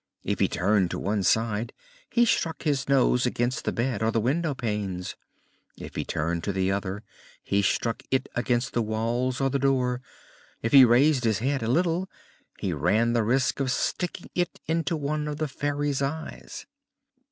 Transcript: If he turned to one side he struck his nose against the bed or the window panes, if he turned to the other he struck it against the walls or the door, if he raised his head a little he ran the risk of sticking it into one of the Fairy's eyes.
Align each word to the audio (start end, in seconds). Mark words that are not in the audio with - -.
If 0.23 0.39
he 0.39 0.47
turned 0.47 0.89
to 0.89 0.97
one 0.97 1.21
side 1.21 1.73
he 2.09 2.25
struck 2.25 2.63
his 2.63 2.89
nose 2.89 3.27
against 3.27 3.65
the 3.65 3.71
bed 3.71 4.01
or 4.01 4.09
the 4.09 4.19
window 4.19 4.55
panes, 4.55 5.15
if 5.77 5.95
he 5.95 6.03
turned 6.03 6.43
to 6.45 6.51
the 6.51 6.71
other 6.71 7.03
he 7.43 7.61
struck 7.61 8.01
it 8.09 8.27
against 8.33 8.73
the 8.73 8.81
walls 8.81 9.39
or 9.39 9.51
the 9.51 9.59
door, 9.59 10.01
if 10.63 10.71
he 10.71 10.85
raised 10.85 11.23
his 11.23 11.37
head 11.37 11.61
a 11.61 11.67
little 11.67 12.09
he 12.57 12.73
ran 12.73 13.13
the 13.13 13.21
risk 13.23 13.59
of 13.59 13.69
sticking 13.71 14.31
it 14.33 14.59
into 14.65 14.97
one 14.97 15.27
of 15.27 15.37
the 15.37 15.47
Fairy's 15.47 16.01
eyes. 16.01 16.65